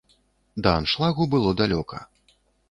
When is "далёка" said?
1.61-2.01